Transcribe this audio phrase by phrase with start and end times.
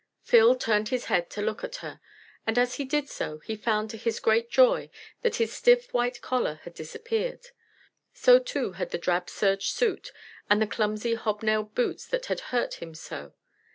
[0.23, 2.01] Phil turned his head to look at her,
[2.47, 4.89] and as he did so he found to his great joy
[5.21, 7.49] that his stiff white collar had disappeared.
[8.11, 10.11] So, too, had the drab serge suit
[10.49, 13.35] and the clumsy hob nailed boots that had hurt him so.